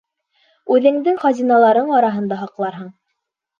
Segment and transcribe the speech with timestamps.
[0.75, 2.91] Үҙеңдең хазиналарың араһында һаҡларһың.